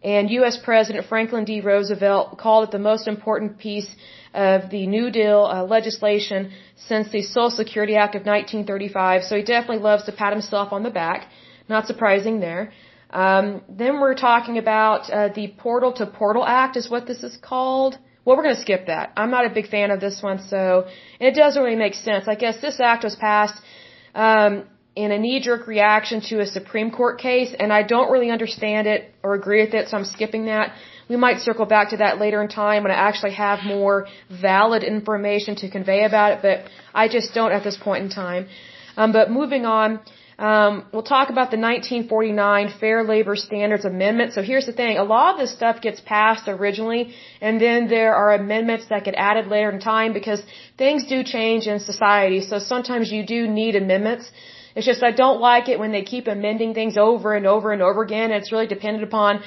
and 0.03 0.29
U.S. 0.31 0.57
President 0.57 1.07
Franklin 1.07 1.45
D. 1.45 1.62
Roosevelt 1.62 2.38
called 2.38 2.67
it 2.67 2.71
the 2.71 2.79
most 2.79 3.07
important 3.07 3.57
piece 3.57 3.88
of 4.33 4.69
the 4.69 4.86
New 4.88 5.09
Deal 5.12 5.45
uh, 5.45 5.63
legislation 5.63 6.51
since 6.75 7.09
the 7.09 7.21
Social 7.21 7.50
Security 7.50 7.95
Act 7.95 8.15
of 8.15 8.25
1935. 8.25 9.24
So 9.24 9.38
he 9.38 9.43
definitely 9.43 9.83
loves 9.83 10.03
to 10.05 10.12
pat 10.12 10.33
himself 10.33 10.74
on 10.74 10.83
the 10.83 10.89
back. 10.89 11.29
Not 11.69 11.88
surprising 11.88 12.41
there. 12.41 12.74
Um, 13.12 13.62
then 13.69 14.01
we're 14.01 14.15
talking 14.15 14.57
about 14.57 15.09
uh, 15.09 15.29
the 15.29 15.53
Portal 15.57 15.93
to 15.93 16.05
Portal 16.05 16.43
Act, 16.45 16.75
is 16.75 16.89
what 16.89 17.05
this 17.07 17.24
is 17.24 17.38
called. 17.38 17.97
Well, 18.25 18.37
we're 18.37 18.43
going 18.43 18.55
to 18.55 18.61
skip 18.61 18.87
that. 18.87 19.11
I'm 19.17 19.31
not 19.31 19.45
a 19.45 19.49
big 19.49 19.67
fan 19.67 19.91
of 19.91 19.99
this 19.99 20.21
one, 20.21 20.39
so 20.53 20.85
and 21.19 21.27
it 21.31 21.35
doesn't 21.35 21.61
really 21.61 21.75
make 21.75 21.95
sense. 21.95 22.27
I 22.27 22.35
guess 22.35 22.61
this 22.61 22.79
act 22.79 23.03
was 23.03 23.15
passed 23.15 23.61
um, 24.15 24.63
in 24.95 25.11
a 25.11 25.17
knee-jerk 25.17 25.67
reaction 25.67 26.21
to 26.29 26.39
a 26.39 26.45
Supreme 26.45 26.89
Court 26.91 27.19
case, 27.19 27.53
and 27.59 27.73
I 27.73 27.83
don't 27.83 28.09
really 28.11 28.31
understand 28.31 28.87
it 28.87 29.13
or 29.23 29.33
agree 29.33 29.61
with 29.65 29.73
it, 29.73 29.89
so 29.89 29.97
I'm 29.97 30.05
skipping 30.05 30.45
that. 30.45 30.73
We 31.09 31.17
might 31.17 31.39
circle 31.39 31.65
back 31.65 31.89
to 31.89 31.97
that 31.97 32.17
later 32.19 32.41
in 32.41 32.47
time 32.47 32.83
when 32.83 32.91
I 32.93 32.95
actually 32.95 33.33
have 33.33 33.59
more 33.65 34.07
valid 34.29 34.83
information 34.83 35.55
to 35.57 35.69
convey 35.69 36.05
about 36.05 36.31
it, 36.33 36.39
but 36.41 36.71
I 36.93 37.09
just 37.09 37.33
don't 37.33 37.51
at 37.51 37.63
this 37.63 37.77
point 37.77 38.03
in 38.05 38.09
time. 38.09 38.47
Um, 38.95 39.11
but 39.11 39.29
moving 39.29 39.65
on, 39.65 39.99
um, 40.39 40.85
we'll 40.91 41.03
talk 41.03 41.29
about 41.29 41.51
the 41.51 41.57
1949 41.57 42.73
Fair 42.79 43.03
Labor 43.03 43.35
Standards 43.35 43.85
Amendment. 43.85 44.33
So 44.33 44.41
here's 44.41 44.65
the 44.65 44.73
thing: 44.73 44.97
a 44.97 45.03
lot 45.03 45.33
of 45.33 45.39
this 45.39 45.53
stuff 45.53 45.81
gets 45.81 45.99
passed 46.01 46.47
originally, 46.47 47.13
and 47.41 47.61
then 47.61 47.87
there 47.87 48.15
are 48.15 48.33
amendments 48.33 48.87
that 48.89 49.03
get 49.03 49.15
added 49.15 49.47
later 49.47 49.69
in 49.69 49.79
time 49.79 50.13
because 50.13 50.41
things 50.77 51.05
do 51.07 51.23
change 51.23 51.67
in 51.67 51.79
society. 51.79 52.41
So 52.41 52.59
sometimes 52.59 53.11
you 53.11 53.25
do 53.25 53.47
need 53.47 53.75
amendments. 53.75 54.31
It's 54.75 54.87
just 54.87 55.03
I 55.03 55.11
don't 55.11 55.39
like 55.39 55.69
it 55.69 55.77
when 55.79 55.91
they 55.91 56.03
keep 56.03 56.27
amending 56.27 56.73
things 56.73 56.97
over 56.97 57.35
and 57.35 57.45
over 57.45 57.71
and 57.71 57.81
over 57.81 58.01
again. 58.01 58.31
It's 58.31 58.51
really 58.51 58.67
dependent 58.67 59.03
upon 59.03 59.43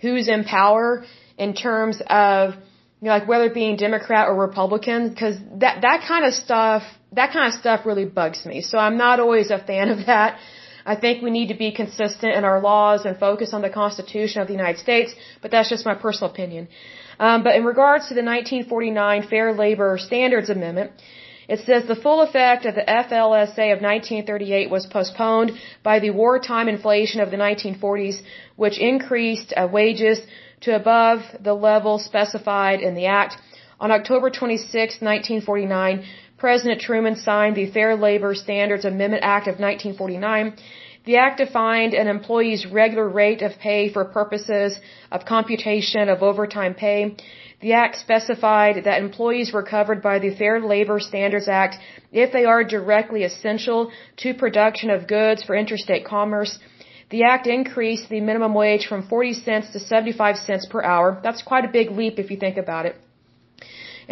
who's 0.00 0.28
in 0.28 0.44
power 0.44 1.04
in 1.36 1.54
terms 1.54 2.00
of 2.08 2.54
you 3.02 3.08
know, 3.08 3.14
like 3.14 3.28
whether 3.28 3.46
it 3.46 3.54
being 3.54 3.76
Democrat 3.76 4.28
or 4.28 4.34
Republican, 4.36 5.10
because 5.10 5.36
that 5.56 5.82
that 5.82 6.04
kind 6.08 6.24
of 6.24 6.32
stuff 6.32 6.84
that 7.12 7.32
kind 7.32 7.46
of 7.52 7.54
stuff 7.60 7.86
really 7.86 8.04
bugs 8.04 8.44
me. 8.46 8.60
So 8.62 8.78
I'm 8.78 8.96
not 8.96 9.20
always 9.20 9.50
a 9.50 9.58
fan 9.58 9.88
of 9.94 10.06
that. 10.06 10.38
I 10.84 10.96
think 10.96 11.22
we 11.22 11.30
need 11.30 11.48
to 11.54 11.58
be 11.66 11.70
consistent 11.70 12.32
in 12.38 12.44
our 12.44 12.60
laws 12.60 13.04
and 13.04 13.16
focus 13.16 13.52
on 13.52 13.62
the 13.62 13.70
Constitution 13.70 14.42
of 14.42 14.48
the 14.48 14.54
United 14.54 14.80
States, 14.86 15.14
but 15.40 15.50
that's 15.52 15.68
just 15.68 15.86
my 15.86 15.94
personal 15.94 16.30
opinion. 16.30 16.68
Um, 17.20 17.44
but 17.44 17.54
in 17.54 17.64
regards 17.64 18.08
to 18.08 18.14
the 18.14 18.24
1949 18.24 19.28
Fair 19.28 19.52
Labor 19.52 19.90
Standards 19.98 20.50
Amendment, 20.50 20.90
It 21.48 21.60
says 21.66 21.86
the 21.86 21.96
full 21.96 22.20
effect 22.22 22.64
of 22.66 22.74
the 22.74 22.86
FLSA 22.88 23.66
of 23.74 23.80
1938 23.82 24.70
was 24.70 24.86
postponed 24.86 25.52
by 25.82 25.98
the 25.98 26.10
wartime 26.10 26.68
inflation 26.68 27.20
of 27.20 27.30
the 27.30 27.36
1940s, 27.36 28.22
which 28.56 28.78
increased 28.78 29.52
uh, 29.56 29.68
wages 29.70 30.20
to 30.62 30.74
above 30.74 31.20
the 31.40 31.54
level 31.54 31.98
specified 31.98 32.80
in 32.80 32.94
the 32.94 33.06
Act. 33.06 33.36
On 33.80 33.90
October 33.90 34.30
26, 34.30 35.00
1949, 35.00 36.04
President 36.42 36.80
Truman 36.80 37.14
signed 37.14 37.54
the 37.54 37.70
Fair 37.70 37.94
Labor 37.94 38.34
Standards 38.34 38.84
Amendment 38.84 39.22
Act 39.22 39.46
of 39.46 39.60
1949. 39.60 40.54
The 41.04 41.16
act 41.24 41.36
defined 41.38 41.94
an 41.94 42.08
employee's 42.08 42.66
regular 42.66 43.08
rate 43.08 43.42
of 43.42 43.60
pay 43.60 43.82
for 43.92 44.04
purposes 44.04 44.76
of 45.12 45.24
computation 45.24 46.08
of 46.08 46.24
overtime 46.30 46.74
pay. 46.74 47.14
The 47.60 47.74
act 47.74 47.94
specified 48.06 48.82
that 48.86 49.00
employees 49.00 49.52
were 49.52 49.62
covered 49.62 50.02
by 50.02 50.18
the 50.18 50.34
Fair 50.34 50.58
Labor 50.58 50.98
Standards 50.98 51.46
Act 51.46 51.76
if 52.10 52.32
they 52.32 52.44
are 52.44 52.64
directly 52.64 53.22
essential 53.22 53.92
to 54.16 54.34
production 54.34 54.90
of 54.90 55.06
goods 55.06 55.44
for 55.44 55.54
interstate 55.54 56.04
commerce. 56.04 56.58
The 57.10 57.22
act 57.22 57.46
increased 57.46 58.08
the 58.08 58.20
minimum 58.20 58.52
wage 58.52 58.88
from 58.88 59.06
40 59.06 59.34
cents 59.46 59.70
to 59.74 59.78
75 59.78 60.38
cents 60.38 60.66
per 60.66 60.82
hour. 60.82 61.20
That's 61.22 61.42
quite 61.42 61.64
a 61.64 61.76
big 61.78 61.92
leap 61.92 62.18
if 62.18 62.32
you 62.32 62.36
think 62.36 62.56
about 62.56 62.86
it. 62.86 62.96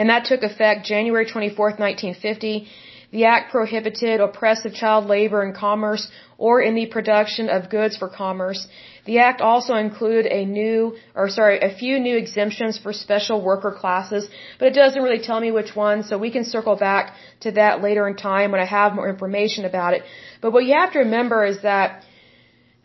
And 0.00 0.09
that 0.09 0.25
took 0.30 0.42
effect 0.50 0.87
January 0.92 1.26
24, 1.26 1.66
1950. 1.87 2.69
The 3.16 3.25
act 3.35 3.50
prohibited 3.54 4.21
oppressive 4.26 4.73
child 4.83 5.04
labor 5.14 5.40
in 5.47 5.52
commerce 5.52 6.04
or 6.38 6.54
in 6.69 6.75
the 6.75 6.87
production 6.95 7.50
of 7.57 7.69
goods 7.75 7.99
for 7.99 8.09
commerce. 8.09 8.61
The 9.04 9.19
act 9.19 9.40
also 9.42 9.75
included 9.75 10.25
a 10.38 10.42
new, 10.61 10.97
or 11.14 11.28
sorry, 11.28 11.59
a 11.71 11.73
few 11.83 11.99
new 11.99 12.16
exemptions 12.16 12.78
for 12.78 12.92
special 12.95 13.42
worker 13.49 13.73
classes, 13.80 14.25
but 14.59 14.69
it 14.69 14.76
doesn't 14.83 15.02
really 15.02 15.23
tell 15.28 15.40
me 15.47 15.50
which 15.50 15.75
ones, 15.76 16.09
so 16.09 16.16
we 16.16 16.30
can 16.37 16.47
circle 16.54 16.76
back 16.76 17.14
to 17.40 17.50
that 17.61 17.83
later 17.83 18.09
in 18.09 18.16
time 18.16 18.52
when 18.52 18.62
I 18.66 18.71
have 18.78 18.95
more 18.95 19.11
information 19.14 19.66
about 19.66 19.92
it. 19.92 20.02
But 20.40 20.52
what 20.54 20.64
you 20.64 20.75
have 20.83 20.92
to 20.92 21.00
remember 21.00 21.45
is 21.45 21.61
that 21.62 22.04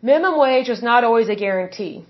minimum 0.02 0.38
wage 0.38 0.68
was 0.68 0.82
not 0.82 1.04
always 1.04 1.30
a 1.30 1.38
guarantee. 1.46 2.04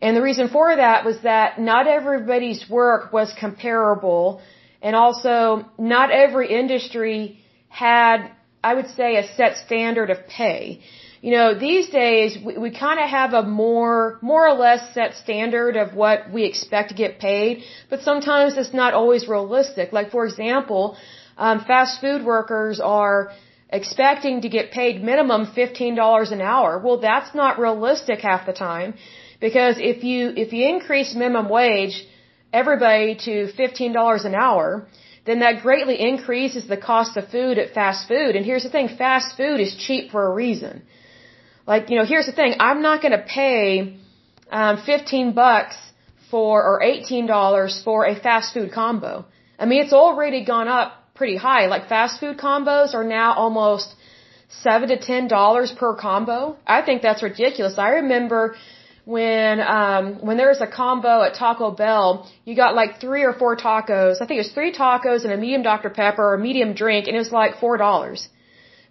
And 0.00 0.16
the 0.16 0.22
reason 0.22 0.48
for 0.48 0.74
that 0.74 1.04
was 1.04 1.20
that 1.22 1.60
not 1.60 1.86
everybody's 1.86 2.68
work 2.70 3.12
was 3.12 3.32
comparable 3.32 4.40
and 4.80 4.94
also, 4.94 5.64
not 5.78 6.10
every 6.10 6.48
industry 6.48 7.38
had, 7.68 8.30
I 8.62 8.74
would 8.74 8.88
say, 8.90 9.16
a 9.16 9.26
set 9.36 9.56
standard 9.56 10.10
of 10.10 10.26
pay. 10.28 10.80
You 11.20 11.32
know, 11.32 11.58
these 11.58 11.88
days 11.88 12.38
we, 12.44 12.56
we 12.58 12.70
kind 12.70 13.00
of 13.00 13.08
have 13.08 13.32
a 13.32 13.42
more, 13.42 14.18
more 14.22 14.46
or 14.46 14.54
less 14.54 14.94
set 14.94 15.14
standard 15.14 15.76
of 15.76 15.94
what 15.94 16.30
we 16.32 16.44
expect 16.44 16.90
to 16.90 16.94
get 16.94 17.18
paid, 17.18 17.64
but 17.90 18.02
sometimes 18.02 18.56
it's 18.56 18.72
not 18.72 18.94
always 18.94 19.26
realistic. 19.26 19.92
Like, 19.92 20.12
for 20.12 20.24
example, 20.26 20.96
um, 21.36 21.64
fast 21.64 22.00
food 22.00 22.24
workers 22.24 22.78
are 22.78 23.32
expecting 23.70 24.42
to 24.42 24.48
get 24.48 24.70
paid 24.70 25.02
minimum 25.02 25.46
$15 25.46 26.32
an 26.32 26.40
hour. 26.40 26.78
Well, 26.78 26.98
that's 26.98 27.34
not 27.34 27.58
realistic 27.58 28.20
half 28.20 28.46
the 28.46 28.52
time 28.52 28.94
because 29.40 29.76
if 29.78 30.04
you, 30.04 30.32
if 30.44 30.52
you 30.52 30.68
increase 30.68 31.14
minimum 31.14 31.48
wage, 31.48 32.06
everybody 32.52 33.14
to 33.26 33.52
$15 33.52 34.24
an 34.24 34.34
hour, 34.34 34.86
then 35.26 35.40
that 35.40 35.62
greatly 35.62 36.00
increases 36.00 36.66
the 36.66 36.76
cost 36.76 37.16
of 37.16 37.28
food 37.28 37.58
at 37.58 37.74
fast 37.74 38.08
food. 38.08 38.34
And 38.36 38.44
here's 38.44 38.62
the 38.62 38.70
thing, 38.70 38.88
fast 38.88 39.36
food 39.36 39.60
is 39.60 39.74
cheap 39.76 40.10
for 40.10 40.26
a 40.26 40.32
reason. 40.32 40.82
Like, 41.66 41.90
you 41.90 41.96
know, 41.98 42.06
here's 42.06 42.26
the 42.26 42.32
thing, 42.40 42.54
I'm 42.58 42.80
not 42.80 43.02
going 43.02 43.12
to 43.12 43.24
pay 43.40 43.98
um, 44.50 44.78
15 44.78 45.32
bucks 45.34 45.76
for 46.30 46.62
or 46.62 46.80
$18 46.82 47.84
for 47.84 48.06
a 48.06 48.14
fast 48.14 48.54
food 48.54 48.72
combo. 48.72 49.26
I 49.58 49.66
mean, 49.66 49.82
it's 49.84 49.92
already 49.92 50.44
gone 50.44 50.68
up 50.68 50.92
pretty 51.14 51.36
high. 51.36 51.66
Like 51.66 51.88
fast 51.88 52.20
food 52.20 52.38
combos 52.38 52.94
are 52.94 53.04
now 53.04 53.34
almost 53.34 53.94
7 54.48 54.88
to 54.88 54.98
10 54.98 55.28
dollars 55.28 55.70
per 55.72 55.94
combo. 55.94 56.56
I 56.66 56.80
think 56.82 57.02
that's 57.02 57.22
ridiculous. 57.22 57.76
I 57.76 57.90
remember 58.02 58.56
when 59.14 59.60
um 59.76 60.04
when 60.26 60.36
there 60.40 60.50
was 60.54 60.60
a 60.60 60.70
combo 60.80 61.14
at 61.26 61.32
Taco 61.42 61.68
Bell, 61.82 62.08
you 62.44 62.54
got 62.64 62.74
like 62.80 63.00
three 63.04 63.22
or 63.28 63.32
four 63.40 63.52
tacos. 63.56 64.16
I 64.20 64.24
think 64.26 64.36
it 64.40 64.44
was 64.46 64.52
three 64.58 64.72
tacos 64.80 65.24
and 65.24 65.32
a 65.36 65.38
medium 65.44 65.62
Dr 65.62 65.90
Pepper 66.00 66.24
or 66.30 66.34
a 66.34 66.42
medium 66.48 66.74
drink, 66.82 67.06
and 67.06 67.14
it 67.16 67.22
was 67.26 67.32
like 67.42 67.52
four 67.62 67.78
dollars. 67.78 68.28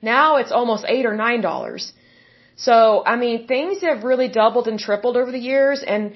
Now 0.01 0.37
it's 0.37 0.53
almost 0.59 0.85
eight 0.95 1.05
or 1.05 1.15
nine 1.25 1.41
dollars. 1.49 1.83
So 2.55 2.77
I 3.11 3.15
mean, 3.23 3.45
things 3.53 3.83
have 3.89 4.03
really 4.11 4.29
doubled 4.41 4.67
and 4.71 4.79
tripled 4.87 5.17
over 5.21 5.31
the 5.37 5.43
years, 5.51 5.83
and 5.93 6.15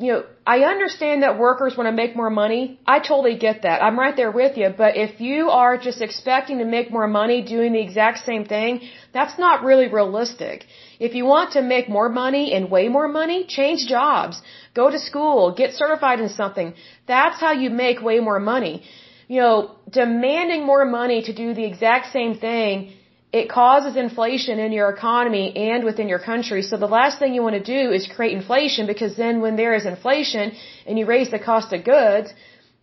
you 0.00 0.12
know, 0.12 0.24
I 0.46 0.58
understand 0.60 1.24
that 1.24 1.38
workers 1.38 1.76
want 1.76 1.88
to 1.88 1.96
make 2.02 2.14
more 2.14 2.30
money. 2.30 2.78
I 2.86 3.00
totally 3.00 3.36
get 3.36 3.62
that. 3.62 3.82
I'm 3.82 3.98
right 3.98 4.16
there 4.16 4.30
with 4.30 4.56
you. 4.56 4.68
But 4.82 4.96
if 4.96 5.20
you 5.20 5.50
are 5.50 5.76
just 5.76 6.00
expecting 6.00 6.58
to 6.58 6.64
make 6.64 6.92
more 6.92 7.08
money 7.08 7.42
doing 7.42 7.72
the 7.72 7.80
exact 7.80 8.18
same 8.24 8.44
thing, 8.44 8.80
that's 9.12 9.38
not 9.38 9.64
really 9.64 9.88
realistic. 9.88 10.66
If 11.00 11.16
you 11.16 11.24
want 11.24 11.52
to 11.52 11.62
make 11.62 11.88
more 11.88 12.08
money 12.08 12.52
and 12.54 12.70
way 12.70 12.86
more 12.88 13.08
money, 13.08 13.44
change 13.48 13.86
jobs. 13.88 14.40
Go 14.74 14.88
to 14.88 15.00
school. 15.00 15.52
Get 15.52 15.74
certified 15.74 16.20
in 16.20 16.28
something. 16.28 16.74
That's 17.08 17.40
how 17.40 17.52
you 17.52 17.68
make 17.70 18.00
way 18.00 18.20
more 18.20 18.38
money. 18.38 18.84
You 19.26 19.40
know, 19.40 19.76
demanding 19.90 20.64
more 20.64 20.84
money 20.84 21.22
to 21.22 21.32
do 21.32 21.54
the 21.54 21.64
exact 21.64 22.12
same 22.12 22.34
thing 22.38 22.92
it 23.30 23.50
causes 23.50 23.96
inflation 23.96 24.58
in 24.58 24.72
your 24.72 24.88
economy 24.88 25.54
and 25.54 25.84
within 25.84 26.08
your 26.08 26.18
country. 26.18 26.62
So 26.62 26.78
the 26.78 26.86
last 26.86 27.18
thing 27.18 27.34
you 27.34 27.42
want 27.42 27.62
to 27.62 27.76
do 27.76 27.92
is 27.92 28.06
create 28.06 28.32
inflation 28.32 28.86
because 28.86 29.16
then 29.16 29.42
when 29.42 29.56
there 29.56 29.74
is 29.74 29.84
inflation 29.84 30.52
and 30.86 30.98
you 30.98 31.04
raise 31.04 31.30
the 31.30 31.38
cost 31.38 31.72
of 31.74 31.84
goods, 31.84 32.32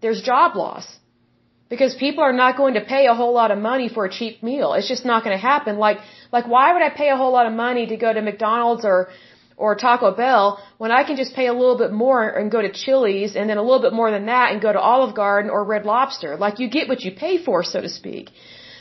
there's 0.02 0.22
job 0.22 0.56
loss. 0.56 0.86
Because 1.68 1.96
people 1.96 2.24
are 2.24 2.38
not 2.44 2.58
going 2.58 2.76
to 2.76 2.82
pay 2.82 3.08
a 3.08 3.16
whole 3.16 3.34
lot 3.34 3.50
of 3.50 3.58
money 3.58 3.90
for 3.90 4.06
a 4.06 4.12
cheap 4.18 4.44
meal. 4.44 4.74
It's 4.74 4.88
just 4.88 5.04
not 5.04 5.24
going 5.24 5.36
to 5.36 5.42
happen. 5.42 5.80
Like, 5.80 5.98
like 6.32 6.48
why 6.48 6.74
would 6.74 6.84
I 6.84 6.92
pay 6.92 7.10
a 7.10 7.18
whole 7.18 7.32
lot 7.32 7.48
of 7.48 7.54
money 7.54 7.88
to 7.88 7.98
go 7.98 8.14
to 8.14 8.22
McDonald's 8.22 8.86
or, 8.86 9.10
or 9.58 9.74
Taco 9.74 10.16
Bell 10.16 10.64
when 10.78 10.92
I 10.92 11.04
can 11.04 11.16
just 11.18 11.34
pay 11.34 11.48
a 11.48 11.54
little 11.54 11.80
bit 11.80 11.92
more 11.92 12.22
and 12.30 12.52
go 12.52 12.62
to 12.62 12.72
Chili's 12.72 13.36
and 13.36 13.50
then 13.50 13.58
a 13.58 13.64
little 13.64 13.82
bit 13.82 13.94
more 13.94 14.12
than 14.12 14.28
that 14.28 14.52
and 14.52 14.62
go 14.62 14.72
to 14.72 14.80
Olive 14.80 15.16
Garden 15.16 15.50
or 15.50 15.64
Red 15.64 15.86
Lobster? 15.86 16.38
Like 16.38 16.60
you 16.60 16.70
get 16.70 16.88
what 16.88 17.02
you 17.02 17.12
pay 17.12 17.44
for, 17.44 17.64
so 17.64 17.82
to 17.82 17.90
speak. 17.90 18.30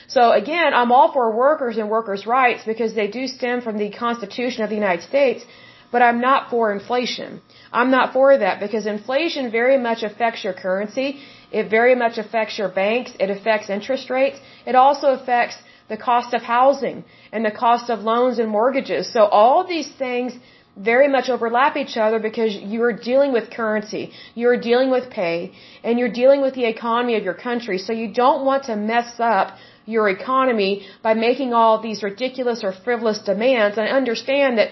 So 0.09 0.33
again, 0.33 0.75
I'm 0.75 0.93
all 0.93 1.13
for 1.13 1.35
workers 1.35 1.77
and 1.77 1.89
workers' 1.89 2.27
rights 2.27 2.65
because 2.65 2.95
they 2.95 3.09
do 3.09 3.27
stem 3.27 3.61
from 3.61 3.79
the 3.79 3.91
Constitution 3.91 4.63
of 4.65 4.71
the 4.71 4.77
United 4.77 5.03
States, 5.03 5.45
but 5.91 6.03
I'm 6.03 6.21
not 6.21 6.51
for 6.51 6.73
inflation. 6.73 7.41
I'm 7.73 7.91
not 7.91 8.13
for 8.13 8.37
that 8.37 8.61
because 8.61 8.87
inflation 8.87 9.51
very 9.51 9.79
much 9.79 10.03
affects 10.03 10.45
your 10.45 10.53
currency. 10.53 11.21
It 11.53 11.71
very 11.71 11.95
much 11.95 12.19
affects 12.19 12.59
your 12.59 12.69
banks. 12.69 13.13
It 13.19 13.31
affects 13.31 13.71
interest 13.71 14.11
rates. 14.11 14.39
It 14.67 14.75
also 14.75 15.09
affects 15.19 15.57
the 15.89 15.97
cost 15.97 16.35
of 16.35 16.43
housing 16.43 17.05
and 17.33 17.45
the 17.45 17.51
cost 17.51 17.91
of 17.91 18.01
loans 18.01 18.39
and 18.39 18.49
mortgages. 18.49 19.13
So 19.13 19.25
all 19.25 19.67
these 19.67 19.91
things 20.05 20.33
very 20.77 21.09
much 21.09 21.29
overlap 21.29 21.77
each 21.77 21.97
other 21.97 22.19
because 22.19 22.55
you're 22.57 22.93
dealing 22.93 23.33
with 23.33 23.51
currency, 23.51 24.13
you're 24.35 24.59
dealing 24.59 24.91
with 24.91 25.09
pay, 25.11 25.53
and 25.85 25.99
you're 25.99 26.11
dealing 26.23 26.41
with 26.43 26.55
the 26.55 26.65
economy 26.65 27.17
of 27.17 27.23
your 27.23 27.35
country. 27.35 27.79
So 27.79 27.93
you 27.93 28.13
don't 28.13 28.45
want 28.45 28.65
to 28.65 28.77
mess 28.77 29.21
up 29.21 29.57
your 29.87 30.09
economy 30.09 30.87
by 31.03 31.15
making 31.15 31.53
all 31.53 31.81
these 31.81 32.03
ridiculous 32.03 32.65
or 32.65 32.73
frivolous 32.73 33.19
demands. 33.19 33.77
And 33.79 33.87
I 33.89 33.93
understand 33.93 34.59
that, 34.59 34.71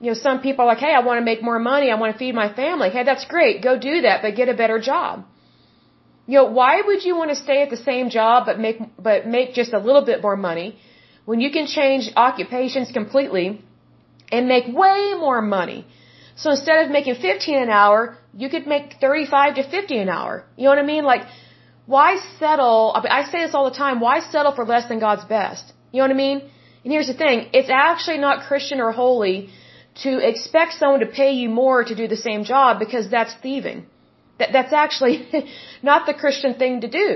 you 0.00 0.08
know, 0.08 0.14
some 0.14 0.40
people 0.40 0.64
are 0.64 0.68
like, 0.68 0.78
hey, 0.78 0.94
I 0.94 1.00
want 1.00 1.18
to 1.20 1.24
make 1.24 1.42
more 1.42 1.58
money. 1.58 1.90
I 1.90 1.96
want 1.96 2.12
to 2.12 2.18
feed 2.18 2.34
my 2.34 2.52
family. 2.52 2.90
Hey, 2.90 3.04
that's 3.04 3.24
great. 3.24 3.62
Go 3.62 3.78
do 3.78 4.02
that, 4.02 4.22
but 4.22 4.34
get 4.34 4.48
a 4.48 4.54
better 4.54 4.78
job. 4.78 5.24
You 6.26 6.34
know, 6.38 6.44
why 6.44 6.82
would 6.86 7.04
you 7.04 7.16
want 7.16 7.30
to 7.30 7.36
stay 7.36 7.62
at 7.62 7.70
the 7.70 7.82
same 7.90 8.10
job 8.10 8.46
but 8.46 8.58
make, 8.58 8.78
but 8.98 9.26
make 9.26 9.54
just 9.54 9.72
a 9.72 9.78
little 9.78 10.04
bit 10.04 10.20
more 10.22 10.36
money 10.36 10.76
when 11.24 11.40
you 11.40 11.50
can 11.50 11.66
change 11.66 12.10
occupations 12.16 12.92
completely 12.92 13.62
and 14.30 14.46
make 14.46 14.66
way 14.66 15.14
more 15.26 15.40
money? 15.40 15.86
So 16.36 16.50
instead 16.50 16.84
of 16.84 16.90
making 16.90 17.16
15 17.16 17.62
an 17.62 17.70
hour, 17.70 18.18
you 18.34 18.48
could 18.48 18.66
make 18.66 18.96
35 19.00 19.56
to 19.56 19.62
50 19.68 19.98
an 19.98 20.08
hour. 20.08 20.44
You 20.56 20.64
know 20.64 20.70
what 20.70 20.78
I 20.78 20.82
mean? 20.94 21.04
Like, 21.04 21.22
why 21.94 22.08
settle? 22.38 22.80
I 23.18 23.22
say 23.32 23.38
this 23.44 23.54
all 23.54 23.66
the 23.70 23.78
time. 23.84 23.98
Why 24.06 24.16
settle 24.20 24.52
for 24.58 24.64
less 24.72 24.86
than 24.90 24.98
God's 25.06 25.24
best? 25.24 25.64
You 25.90 25.98
know 25.98 26.08
what 26.08 26.16
I 26.18 26.24
mean? 26.26 26.38
And 26.84 26.92
here's 26.94 27.10
the 27.12 27.18
thing. 27.24 27.36
It's 27.58 27.70
actually 27.70 28.18
not 28.18 28.46
Christian 28.48 28.78
or 28.86 28.90
holy 28.92 29.48
to 30.02 30.10
expect 30.30 30.74
someone 30.80 31.00
to 31.00 31.10
pay 31.20 31.32
you 31.40 31.48
more 31.48 31.78
to 31.90 31.94
do 31.94 32.06
the 32.06 32.20
same 32.28 32.44
job 32.44 32.78
because 32.78 33.08
that's 33.08 33.34
thieving. 33.44 33.86
That, 34.38 34.50
that's 34.52 34.74
actually 34.84 35.16
not 35.90 36.04
the 36.04 36.12
Christian 36.12 36.54
thing 36.62 36.82
to 36.82 36.90
do. 37.02 37.08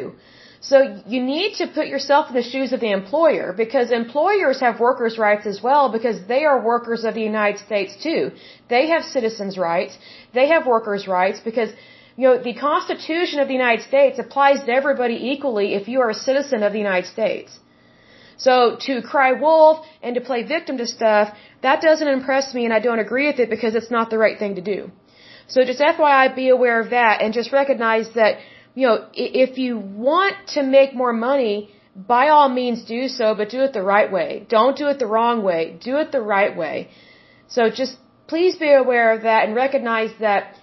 So 0.71 0.77
you 1.07 1.23
need 1.23 1.51
to 1.61 1.67
put 1.67 1.87
yourself 1.95 2.31
in 2.31 2.35
the 2.41 2.49
shoes 2.53 2.73
of 2.73 2.81
the 2.81 2.93
employer 2.93 3.53
because 3.53 3.91
employers 3.91 4.59
have 4.61 4.81
workers' 4.81 5.19
rights 5.19 5.45
as 5.45 5.63
well 5.63 5.93
because 5.97 6.19
they 6.29 6.45
are 6.51 6.59
workers 6.75 7.05
of 7.05 7.13
the 7.13 7.27
United 7.33 7.61
States 7.69 7.93
too. 8.03 8.31
They 8.71 8.85
have 8.93 9.03
citizens' 9.05 9.59
rights. 9.59 9.99
They 10.33 10.47
have 10.49 10.67
workers' 10.67 11.07
rights 11.07 11.41
because 11.41 11.71
you 12.17 12.29
know, 12.29 12.39
the 12.43 12.55
Constitution 12.55 13.41
of 13.41 13.49
the 13.49 13.55
United 13.55 13.83
States 13.87 14.19
applies 14.19 14.61
to 14.65 14.73
everybody 14.73 15.17
equally 15.33 15.75
if 15.75 15.89
you 15.89 16.01
are 16.01 16.11
a 16.11 16.21
citizen 16.29 16.63
of 16.63 16.73
the 16.73 16.79
United 16.79 17.09
States. 17.09 17.59
So 18.37 18.77
to 18.87 19.03
cry 19.03 19.33
wolf 19.33 19.87
and 20.03 20.15
to 20.17 20.21
play 20.21 20.43
victim 20.43 20.79
to 20.79 20.87
stuff, 20.87 21.35
that 21.63 21.81
doesn't 21.81 22.09
impress 22.09 22.55
me 22.55 22.65
and 22.65 22.75
I 22.75 22.81
don't 22.81 22.99
agree 22.99 23.27
with 23.31 23.39
it 23.39 23.51
because 23.51 23.75
it's 23.75 23.91
not 23.91 24.11
the 24.11 24.19
right 24.19 24.39
thing 24.39 24.57
to 24.57 24.61
do. 24.61 24.91
So 25.47 25.65
just 25.65 25.81
FYI, 25.81 26.35
be 26.35 26.49
aware 26.49 26.81
of 26.81 26.91
that 26.91 27.23
and 27.23 27.35
just 27.35 27.53
recognize 27.53 28.09
that 28.15 28.39
you 28.75 28.87
know, 28.87 29.07
if 29.13 29.59
you 29.59 29.79
want 29.79 30.35
to 30.55 30.63
make 30.63 30.95
more 30.95 31.13
money, 31.13 31.71
by 31.95 32.29
all 32.29 32.49
means 32.49 32.85
do 32.85 33.09
so, 33.09 33.35
but 33.35 33.51
do 33.51 33.61
it 33.61 33.73
the 33.75 33.83
right 33.83 34.11
way. 34.11 34.47
Don't 34.49 34.77
do 34.77 34.87
it 34.89 34.99
the 34.99 35.07
wrong 35.07 35.43
way. 35.43 35.77
Do 35.79 35.99
it 35.99 36.11
the 36.11 36.23
right 36.23 36.57
way. 36.57 36.89
So 37.49 37.69
just 37.69 37.99
please 38.29 38.57
be 38.57 38.73
aware 38.73 39.13
of 39.13 39.23
that 39.23 39.45
and 39.45 39.55
recognize 39.55 40.11
that 40.21 40.57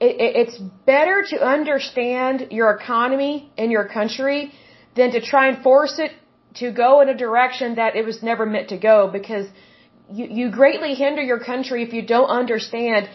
it's 0.00 0.56
better 0.86 1.24
to 1.30 1.36
understand 1.44 2.48
your 2.50 2.70
economy 2.70 3.50
and 3.58 3.72
your 3.72 3.86
country 3.88 4.52
than 4.94 5.10
to 5.12 5.20
try 5.20 5.48
and 5.48 5.62
force 5.62 5.98
it 5.98 6.12
to 6.54 6.70
go 6.72 7.00
in 7.00 7.08
a 7.08 7.16
direction 7.16 7.76
that 7.76 7.96
it 7.96 8.04
was 8.04 8.22
never 8.22 8.46
meant 8.46 8.68
to 8.68 8.78
go 8.78 9.08
because 9.08 9.46
you, 10.10 10.26
you 10.38 10.50
greatly 10.50 10.94
hinder 10.94 11.22
your 11.22 11.40
country 11.40 11.82
if 11.82 11.92
you 11.92 12.02
don't 12.02 12.28
understand 12.28 13.08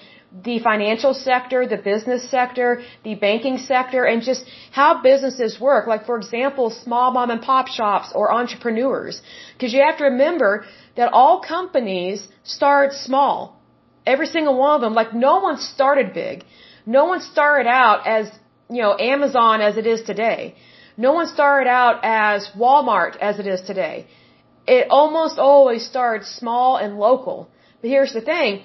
the 0.44 0.60
financial 0.60 1.14
sector, 1.14 1.68
the 1.68 1.78
business 1.78 2.30
sector, 2.30 2.82
the 3.04 3.14
banking 3.14 3.58
sector, 3.60 4.04
and 4.04 4.24
just 4.24 4.46
how 4.72 5.02
businesses 5.02 5.60
work. 5.60 5.86
Like, 5.86 6.06
for 6.06 6.18
example, 6.18 6.72
small 6.72 7.12
mom 7.12 7.30
and 7.30 7.42
pop 7.42 7.68
shops 7.68 8.12
or 8.16 8.32
entrepreneurs. 8.32 9.22
Because 9.54 9.74
you 9.74 9.84
have 9.84 10.00
to 10.00 10.06
remember 10.06 10.66
that 10.96 11.14
all 11.14 11.42
companies 11.42 12.28
start 12.44 12.94
small. 12.94 13.62
Every 14.08 14.26
single 14.26 14.58
one 14.58 14.76
of 14.76 14.82
them. 14.82 14.94
Like, 14.96 15.14
no 15.14 15.40
one 15.40 15.58
started 15.60 16.14
big. 16.14 16.46
No 16.86 17.06
one 17.06 17.22
started 17.22 17.68
out 17.68 18.06
as, 18.06 18.32
you 18.70 18.82
know, 18.82 18.98
Amazon 18.98 19.62
as 19.62 19.78
it 19.78 19.88
is 19.88 20.04
today. 20.04 20.56
No 20.98 21.14
one 21.14 21.28
started 21.28 21.70
out 21.70 22.00
as 22.04 22.50
Walmart 22.58 23.16
as 23.18 23.40
it 23.40 23.48
is 23.48 23.62
today. 23.62 24.08
It 24.68 24.88
almost 24.90 25.40
always 25.40 25.86
starts 25.86 26.30
small 26.30 26.78
and 26.78 26.98
local. 26.98 27.50
But 27.82 27.90
here's 27.90 28.14
the 28.14 28.22
thing 28.22 28.64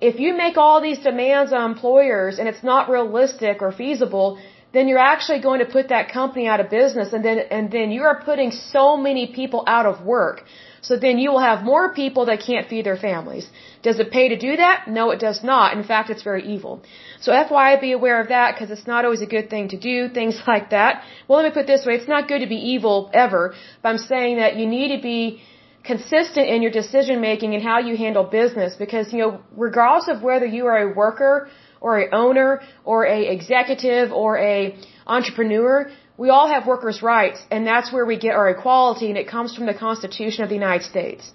if 0.00 0.18
you 0.18 0.34
make 0.34 0.56
all 0.56 0.80
these 0.80 0.98
demands 0.98 1.52
on 1.52 1.70
employers 1.72 2.38
and 2.38 2.48
it's 2.48 2.64
not 2.64 2.88
realistic 2.88 3.60
or 3.60 3.70
feasible, 3.72 4.38
then 4.72 4.88
you're 4.88 5.06
actually 5.12 5.40
going 5.40 5.60
to 5.60 5.66
put 5.66 5.88
that 5.88 6.12
company 6.12 6.46
out 6.46 6.60
of 6.60 6.70
business 6.70 7.12
and 7.12 7.24
then 7.24 7.38
and 7.58 7.70
then 7.70 7.90
you 7.90 8.02
are 8.02 8.22
putting 8.24 8.50
so 8.50 8.96
many 8.96 9.26
people 9.38 9.64
out 9.66 9.86
of 9.86 10.04
work. 10.04 10.44
So 10.82 10.96
then 10.96 11.18
you 11.18 11.30
will 11.30 11.44
have 11.50 11.62
more 11.62 11.92
people 11.92 12.26
that 12.26 12.40
can't 12.40 12.66
feed 12.68 12.86
their 12.86 12.96
families. 12.96 13.46
Does 13.82 13.98
it 14.00 14.10
pay 14.10 14.28
to 14.30 14.38
do 14.38 14.56
that? 14.56 14.88
No, 14.88 15.10
it 15.10 15.20
does 15.20 15.42
not. 15.44 15.76
In 15.76 15.84
fact, 15.84 16.08
it's 16.08 16.22
very 16.22 16.42
evil. 16.54 16.82
So 17.20 17.32
FYI, 17.32 17.80
be 17.80 17.92
aware 17.92 18.20
of 18.22 18.28
that 18.28 18.54
because 18.54 18.70
it's 18.70 18.86
not 18.86 19.04
always 19.04 19.20
a 19.20 19.26
good 19.26 19.50
thing 19.50 19.68
to 19.74 19.78
do, 19.78 20.08
things 20.08 20.40
like 20.46 20.70
that. 20.70 21.02
Well, 21.28 21.42
let 21.42 21.48
me 21.48 21.54
put 21.60 21.66
this 21.66 21.84
way. 21.84 21.94
It's 21.94 22.08
not 22.08 22.28
good 22.28 22.40
to 22.40 22.46
be 22.46 22.60
evil 22.74 23.10
ever, 23.12 23.54
but 23.82 23.88
I'm 23.90 23.98
saying 23.98 24.36
that 24.38 24.56
you 24.56 24.66
need 24.66 24.96
to 24.96 25.02
be 25.02 25.42
consistent 25.84 26.46
in 26.48 26.62
your 26.62 26.70
decision 26.70 27.20
making 27.20 27.54
and 27.54 27.62
how 27.62 27.78
you 27.78 27.96
handle 27.96 28.24
business 28.24 28.74
because, 28.76 29.12
you 29.12 29.18
know, 29.18 29.40
regardless 29.56 30.08
of 30.08 30.22
whether 30.22 30.46
you 30.46 30.66
are 30.66 30.90
a 30.90 30.94
worker 30.94 31.48
or 31.80 32.00
a 32.02 32.06
owner 32.14 32.60
or 32.84 33.06
a 33.06 33.20
executive 33.36 34.12
or 34.12 34.38
a 34.38 34.76
entrepreneur, 35.06 35.90
we 36.16 36.28
all 36.28 36.48
have 36.48 36.66
workers' 36.66 37.02
rights 37.02 37.40
and 37.50 37.66
that's 37.66 37.92
where 37.92 38.06
we 38.06 38.16
get 38.26 38.34
our 38.40 38.48
equality 38.50 39.08
and 39.10 39.18
it 39.18 39.28
comes 39.28 39.54
from 39.56 39.66
the 39.66 39.78
Constitution 39.86 40.44
of 40.44 40.48
the 40.50 40.58
United 40.64 40.84
States. 40.84 41.32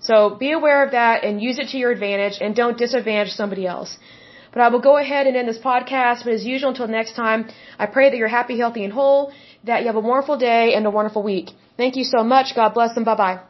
So 0.00 0.30
be 0.30 0.52
aware 0.52 0.84
of 0.84 0.92
that 0.92 1.24
and 1.24 1.42
use 1.48 1.58
it 1.58 1.68
to 1.72 1.78
your 1.78 1.90
advantage 1.90 2.38
and 2.40 2.54
don't 2.54 2.78
disadvantage 2.78 3.32
somebody 3.32 3.66
else. 3.66 3.98
But 4.52 4.62
I 4.62 4.68
will 4.68 4.80
go 4.80 4.96
ahead 4.96 5.26
and 5.26 5.36
end 5.36 5.48
this 5.48 5.58
podcast. 5.58 6.24
But 6.24 6.32
as 6.32 6.44
usual, 6.44 6.70
until 6.70 6.88
next 6.88 7.14
time, 7.14 7.48
I 7.78 7.86
pray 7.86 8.10
that 8.10 8.16
you're 8.16 8.34
happy, 8.40 8.58
healthy, 8.58 8.84
and 8.84 8.92
whole, 8.92 9.32
that 9.64 9.80
you 9.80 9.86
have 9.88 9.96
a 9.96 10.06
wonderful 10.12 10.38
day 10.38 10.74
and 10.74 10.86
a 10.86 10.90
wonderful 10.90 11.22
week. 11.22 11.50
Thank 11.76 11.96
you 11.96 12.04
so 12.04 12.24
much. 12.24 12.54
God 12.54 12.74
bless 12.74 12.96
and 12.96 13.04
bye 13.04 13.16
bye. 13.16 13.40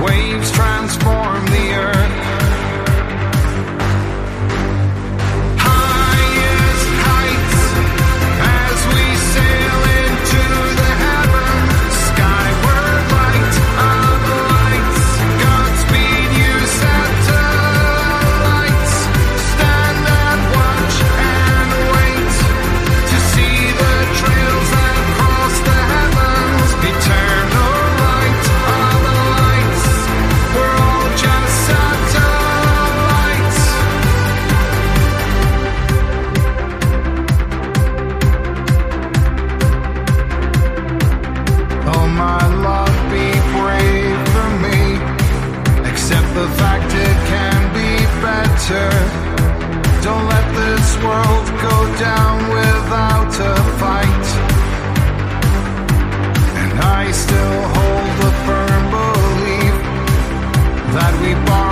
Waves 0.00 0.50
transform 0.50 1.23
world 51.06 51.46
go 51.68 51.76
down 51.98 52.36
without 52.58 53.32
a 53.52 53.54
fight. 53.80 54.26
And 56.60 56.72
I 57.00 57.10
still 57.24 57.58
hold 57.76 58.10
the 58.22 58.32
firm 58.46 58.82
belief 58.96 59.76
that 60.94 61.14
we. 61.22 61.63